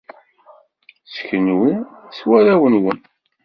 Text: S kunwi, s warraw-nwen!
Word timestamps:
S 1.13 1.15
kunwi, 1.27 1.73
s 2.17 2.19
warraw-nwen! 2.29 2.99